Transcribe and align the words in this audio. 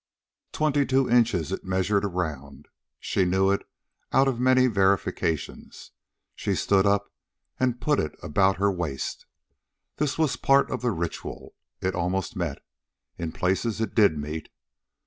Twenty 0.51 0.83
two 0.83 1.07
inches 1.07 1.51
it 1.51 1.63
measured 1.63 2.03
around. 2.03 2.67
She 2.99 3.23
knew 3.23 3.51
it 3.51 3.61
out 4.11 4.27
of 4.27 4.39
many 4.39 4.65
verifications. 4.65 5.91
She 6.33 6.55
stood 6.55 6.87
up 6.87 7.13
and 7.59 7.79
put 7.79 7.99
it 7.99 8.15
about 8.23 8.57
her 8.57 8.71
waist. 8.71 9.27
This 9.97 10.17
was 10.17 10.37
part 10.37 10.71
of 10.71 10.81
the 10.81 10.89
ritual. 10.89 11.53
It 11.81 11.93
almost 11.93 12.35
met. 12.35 12.65
In 13.19 13.31
places 13.31 13.79
it 13.79 13.93
did 13.93 14.17
meet. 14.17 14.49